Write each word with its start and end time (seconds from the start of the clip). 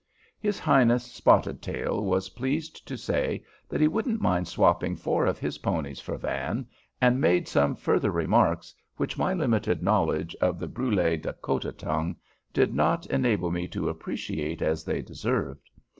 His 0.39 0.57
highness 0.57 1.03
Spotted 1.03 1.61
Tail 1.61 2.03
was 2.03 2.29
pleased 2.29 2.87
to 2.87 2.97
say 2.97 3.43
that 3.69 3.79
he 3.81 3.87
wouldn't 3.87 4.19
mind 4.19 4.47
swapping 4.47 4.95
four 4.95 5.27
of 5.27 5.37
his 5.37 5.59
ponies 5.59 5.99
for 6.01 6.17
Van, 6.17 6.65
and 6.99 7.21
made 7.21 7.47
some 7.47 7.75
further 7.75 8.09
remarks 8.09 8.73
which 8.97 9.15
my 9.19 9.31
limited 9.31 9.83
knowledge 9.83 10.35
of 10.41 10.57
the 10.57 10.67
Brulé 10.67 11.21
Dakota 11.21 11.71
tongue 11.71 12.15
did 12.51 12.73
not 12.73 13.05
enable 13.11 13.51
me 13.51 13.67
to 13.67 13.89
appreciate 13.89 14.63
as 14.63 14.83
they 14.83 15.03
deserved. 15.03 15.69